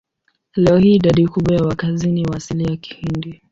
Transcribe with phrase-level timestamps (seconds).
[0.55, 3.41] Leo hii idadi kubwa ya wakazi ni wa asili ya Kihindi.